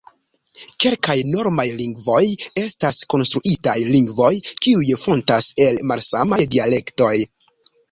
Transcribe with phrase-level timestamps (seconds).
[0.83, 2.21] Kelkaj normaj lingvoj
[2.61, 4.33] estas konstruitaj lingvoj,
[4.65, 7.15] kiuj fontas el malsamaj dialektoj.